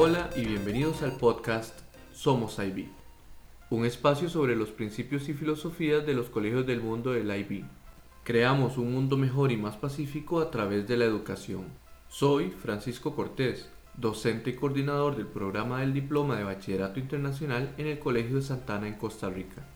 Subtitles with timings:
[0.00, 1.76] Hola y bienvenidos al podcast
[2.12, 2.86] Somos IB,
[3.68, 7.64] un espacio sobre los principios y filosofías de los colegios del mundo del IB.
[8.22, 11.64] Creamos un mundo mejor y más pacífico a través de la educación.
[12.08, 17.98] Soy Francisco Cortés, docente y coordinador del programa del Diploma de Bachillerato Internacional en el
[17.98, 19.66] Colegio de Santana en Costa Rica.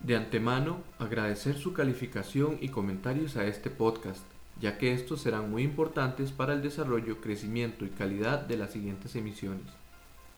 [0.00, 4.24] De antemano, agradecer su calificación y comentarios a este podcast
[4.60, 9.16] ya que estos serán muy importantes para el desarrollo, crecimiento y calidad de las siguientes
[9.16, 9.66] emisiones.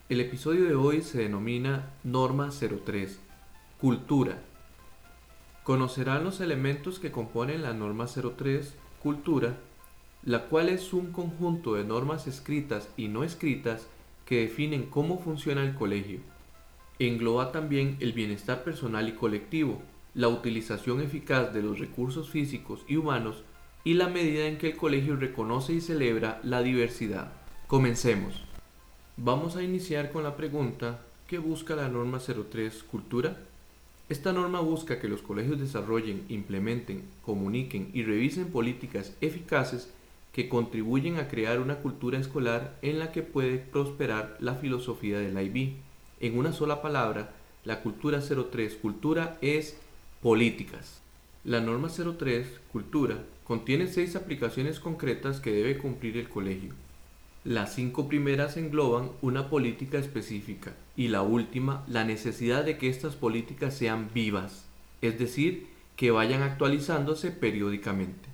[0.09, 3.18] El episodio de hoy se denomina Norma 03,
[3.80, 4.38] Cultura.
[5.64, 9.56] Conocerán los elementos que componen la Norma 03, Cultura,
[10.23, 13.87] la cual es un conjunto de normas escritas y no escritas
[14.24, 16.20] que definen cómo funciona el colegio.
[16.98, 19.82] Engloba también el bienestar personal y colectivo,
[20.14, 23.45] la utilización eficaz de los recursos físicos y humanos
[23.86, 27.30] y la medida en que el colegio reconoce y celebra la diversidad.
[27.68, 28.42] Comencemos.
[29.16, 33.37] Vamos a iniciar con la pregunta ¿qué busca la norma 03 Cultura?
[34.09, 39.88] Esta norma busca que los colegios desarrollen, implementen, comuniquen y revisen políticas eficaces
[40.32, 45.40] que contribuyen a crear una cultura escolar en la que puede prosperar la filosofía del
[45.40, 45.74] IB.
[46.18, 47.30] En una sola palabra,
[47.62, 49.79] la cultura 03 Cultura es
[50.20, 51.05] políticas.
[51.46, 56.72] La norma 03 Cultura contiene seis aplicaciones concretas que debe cumplir el colegio.
[57.44, 63.14] Las cinco primeras engloban una política específica y la última la necesidad de que estas
[63.14, 64.64] políticas sean vivas,
[65.02, 68.28] es decir, que vayan actualizándose periódicamente,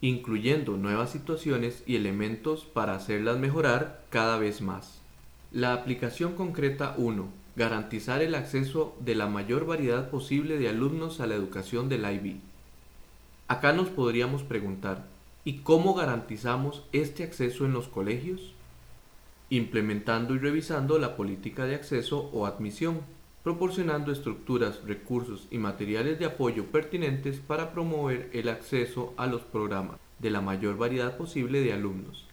[0.00, 5.00] incluyendo nuevas situaciones y elementos para hacerlas mejorar cada vez más.
[5.50, 7.28] La aplicación concreta 1.
[7.58, 12.36] Garantizar el acceso de la mayor variedad posible de alumnos a la educación del IB.
[13.48, 15.06] Acá nos podríamos preguntar,
[15.44, 18.52] ¿y cómo garantizamos este acceso en los colegios?
[19.50, 23.00] Implementando y revisando la política de acceso o admisión,
[23.42, 29.96] proporcionando estructuras, recursos y materiales de apoyo pertinentes para promover el acceso a los programas
[30.20, 32.24] de la mayor variedad posible de alumnos.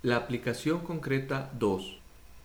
[0.00, 1.98] La aplicación concreta 2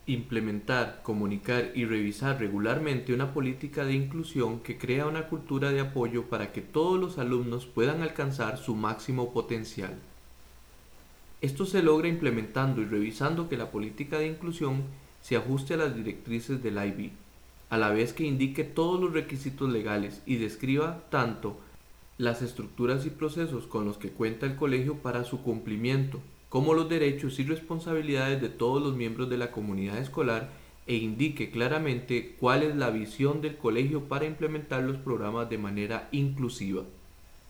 [0.08, 6.24] implementar, comunicar y revisar regularmente una política de inclusión que crea una cultura de apoyo
[6.24, 9.94] para que todos los alumnos puedan alcanzar su máximo potencial.
[11.40, 14.82] Esto se logra implementando y revisando que la política de inclusión
[15.22, 17.10] se ajuste a las directrices del IB,
[17.70, 21.60] a la vez que indique todos los requisitos legales y describa tanto
[22.16, 26.88] las estructuras y procesos con los que cuenta el colegio para su cumplimiento, como los
[26.88, 30.50] derechos y responsabilidades de todos los miembros de la comunidad escolar
[30.86, 36.08] e indique claramente cuál es la visión del colegio para implementar los programas de manera
[36.12, 36.84] inclusiva.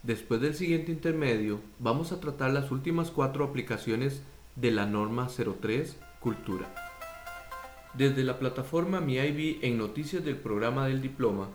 [0.02, 4.22] Después del siguiente intermedio, vamos a tratar las últimas cuatro aplicaciones
[4.56, 6.74] de la norma 03 Cultura.
[7.94, 11.48] Desde la plataforma MiIB en noticias del programa del diploma,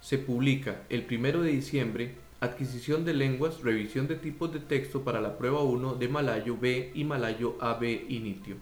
[0.00, 5.20] se publica el 1 de diciembre Adquisición de lenguas, revisión de tipos de texto para
[5.20, 8.54] la prueba 1 de Malayo B y Malayo AB Initio.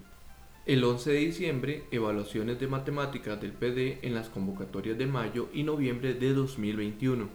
[0.64, 5.62] El 11 de diciembre, evaluaciones de matemáticas del PD en las convocatorias de mayo y
[5.62, 7.28] noviembre de 2021.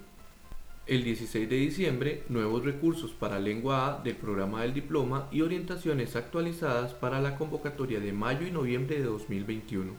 [0.88, 6.16] El 16 de diciembre, nuevos recursos para lengua A del programa del diploma y orientaciones
[6.16, 9.94] actualizadas para la convocatoria de mayo y noviembre de 2021.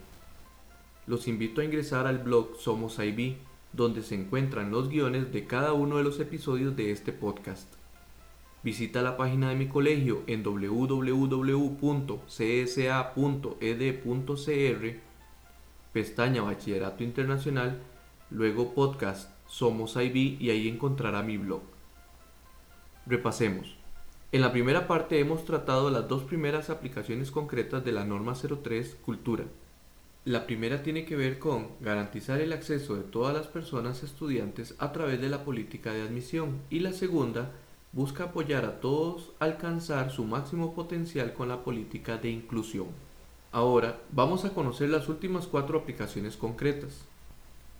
[1.06, 3.36] Los invito a ingresar al blog Somos IB
[3.72, 7.72] donde se encuentran los guiones de cada uno de los episodios de este podcast.
[8.62, 11.80] Visita la página de mi colegio en www.csa.ed.cr,
[15.92, 17.82] pestaña Bachillerato Internacional,
[18.30, 21.62] luego podcast Somos IB y ahí encontrará mi blog.
[23.06, 23.76] Repasemos.
[24.30, 28.96] En la primera parte hemos tratado las dos primeras aplicaciones concretas de la norma 03
[29.04, 29.44] Cultura
[30.24, 34.92] la primera tiene que ver con garantizar el acceso de todas las personas estudiantes a
[34.92, 37.50] través de la política de admisión y la segunda
[37.90, 42.86] busca apoyar a todos a alcanzar su máximo potencial con la política de inclusión.
[43.50, 47.04] Ahora vamos a conocer las últimas cuatro aplicaciones concretas.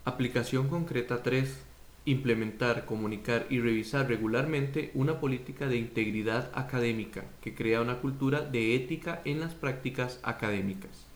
[0.05, 1.63] Aplicación concreta 3.
[2.07, 8.75] Implementar, comunicar y revisar regularmente una política de integridad académica que crea una cultura de
[8.75, 11.12] ética en las prácticas académicas.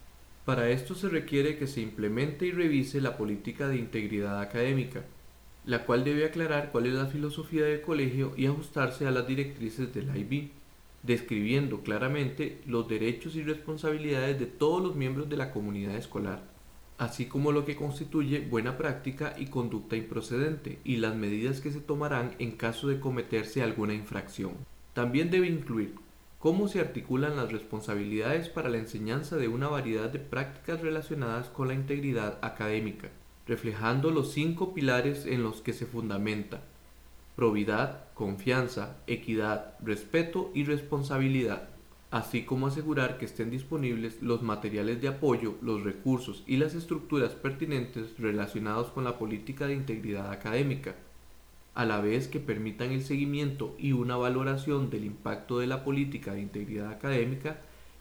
[0.46, 5.04] Para esto se requiere que se implemente y revise la política de integridad académica,
[5.64, 9.93] la cual debe aclarar cuál es la filosofía del colegio y ajustarse a las directrices
[9.93, 10.50] del IB,
[11.02, 16.44] describiendo claramente los derechos y responsabilidades de todos los miembros de la comunidad escolar,
[16.96, 21.81] así como lo que constituye buena práctica y conducta improcedente y las medidas que se
[21.81, 24.52] tomarán en caso de cometerse alguna infracción.
[24.94, 25.96] También debe incluir
[26.38, 31.69] cómo se articulan las responsabilidades para la enseñanza de una variedad de prácticas relacionadas con
[31.69, 33.09] la integridad académica,
[33.47, 36.61] reflejando los cinco pilares en los que se fundamenta
[37.37, 41.69] probidad, confianza, equidad, respeto y responsabilidad,
[42.11, 47.32] así como asegurar que estén disponibles los materiales de apoyo, los recursos y las estructuras
[47.32, 50.94] pertinentes relacionados con la política de integridad académica,
[51.76, 56.34] a la vez que permitan el seguimiento y una valoración del impacto de la política
[56.34, 57.61] de integridad académica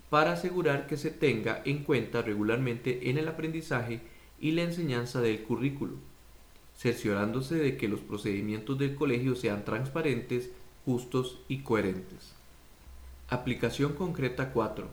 [0.09, 4.01] para asegurar que se tenga en cuenta regularmente en el aprendizaje
[4.39, 5.93] y la enseñanza del currículo
[6.77, 10.51] cerciorándose de que los procedimientos del colegio sean transparentes,
[10.83, 12.33] justos y coherentes.
[13.29, 14.87] Aplicación concreta 4.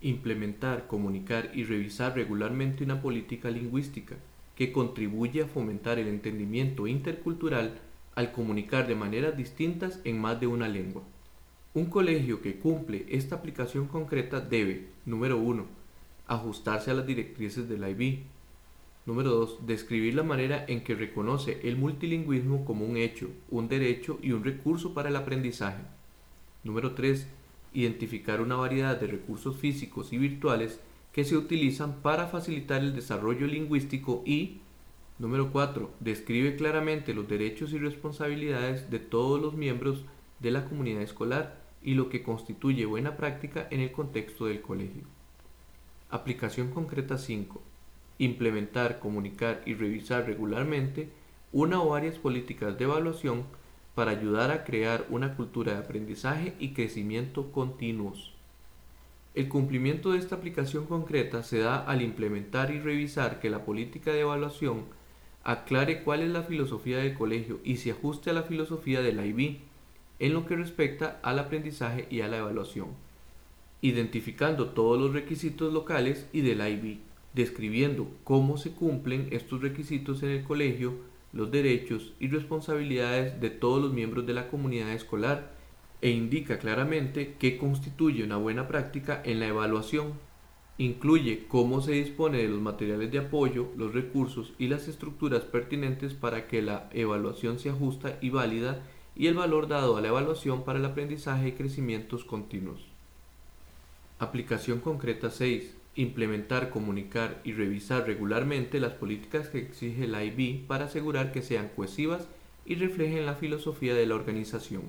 [0.00, 4.16] Implementar, comunicar y revisar regularmente una política lingüística
[4.54, 7.78] que contribuye a fomentar el entendimiento intercultural
[8.18, 11.04] al comunicar de maneras distintas en más de una lengua.
[11.72, 15.64] Un colegio que cumple esta aplicación concreta debe, número 1,
[16.26, 18.24] ajustarse a las directrices del IB,
[19.06, 19.66] Número 2.
[19.66, 24.42] Describir la manera en que reconoce el multilingüismo como un hecho, un derecho y un
[24.42, 25.82] recurso para el aprendizaje.
[26.64, 27.24] Número 3.
[27.72, 30.80] Identificar una variedad de recursos físicos y virtuales
[31.12, 34.58] que se utilizan para facilitar el desarrollo lingüístico y
[35.18, 35.90] Número 4.
[36.00, 40.04] Describe claramente los derechos y responsabilidades de todos los miembros
[40.40, 45.02] de la comunidad escolar y lo que constituye buena práctica en el contexto del colegio.
[46.10, 47.62] Aplicación concreta 5
[48.18, 51.08] implementar, comunicar y revisar regularmente
[51.52, 53.44] una o varias políticas de evaluación
[53.94, 58.34] para ayudar a crear una cultura de aprendizaje y crecimiento continuos.
[59.34, 64.12] El cumplimiento de esta aplicación concreta se da al implementar y revisar que la política
[64.12, 64.84] de evaluación
[65.50, 69.58] aclare cuál es la filosofía del colegio y se ajuste a la filosofía del IB
[70.18, 72.88] en lo que respecta al aprendizaje y a la evaluación,
[73.80, 76.98] identificando todos los requisitos locales y del IB
[77.34, 80.94] describiendo cómo se cumplen estos requisitos en el colegio,
[81.32, 85.52] los derechos y responsabilidades de todos los miembros de la comunidad escolar
[86.00, 90.12] e indica claramente qué constituye una buena práctica en la evaluación.
[90.78, 96.14] Incluye cómo se dispone de los materiales de apoyo, los recursos y las estructuras pertinentes
[96.14, 98.82] para que la evaluación sea justa y válida
[99.16, 102.86] y el valor dado a la evaluación para el aprendizaje y crecimientos continuos.
[104.20, 110.84] Aplicación concreta 6 implementar, comunicar y revisar regularmente las políticas que exige la IB para
[110.84, 112.28] asegurar que sean cohesivas
[112.64, 114.82] y reflejen la filosofía de la organización.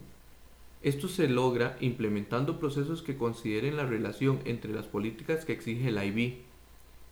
[0.82, 6.06] Esto se logra implementando procesos que consideren la relación entre las políticas que exige la
[6.06, 6.38] IB,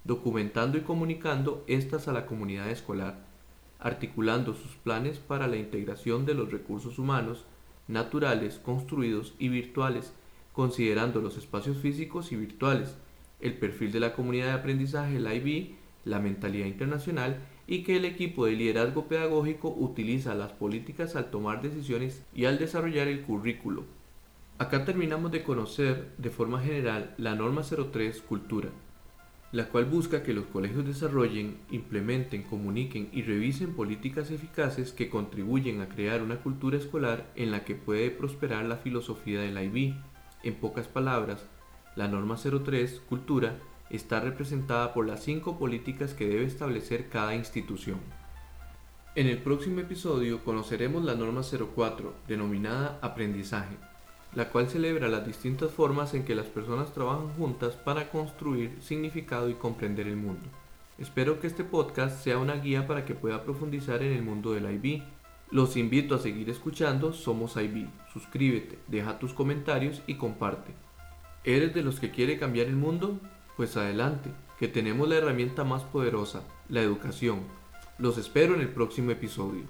[0.06, 3.26] documentando y comunicando estas a la comunidad escolar,
[3.80, 7.44] articulando sus planes para la integración de los recursos humanos,
[7.90, 10.14] naturales, construidos y virtuales,
[10.54, 12.96] considerando los espacios físicos y virtuales,
[13.42, 15.76] el perfil de la comunidad de aprendizaje, la IB,
[16.06, 17.38] la mentalidad internacional
[17.68, 22.58] y que el equipo de liderazgo pedagógico utiliza las políticas al tomar decisiones y al
[22.58, 23.84] desarrollar el currículo.
[24.58, 28.70] Acá terminamos de conocer de forma general la norma 03 Cultura,
[29.52, 35.82] la cual busca que los colegios desarrollen, implementen, comuniquen y revisen políticas eficaces que contribuyen
[35.82, 39.94] a crear una cultura escolar en la que puede prosperar la filosofía del IB.
[40.44, 41.46] En pocas palabras,
[41.96, 48.00] la norma 03, Cultura, está representada por las cinco políticas que debe establecer cada institución.
[49.16, 53.76] En el próximo episodio conoceremos la norma 04, denominada Aprendizaje,
[54.36, 59.50] la cual celebra las distintas formas en que las personas trabajan juntas para construir significado
[59.50, 60.48] y comprender el mundo.
[61.00, 64.72] Espero que este podcast sea una guía para que pueda profundizar en el mundo del
[64.72, 65.04] IB.
[65.50, 67.88] Los invito a seguir escuchando Somos IB.
[68.14, 70.74] Suscríbete, deja tus comentarios y comparte.
[71.44, 73.20] ¿Eres de los que quiere cambiar el mundo?
[73.58, 77.40] Pues adelante, que tenemos la herramienta más poderosa, la educación.
[77.98, 79.64] Los espero en el próximo episodio.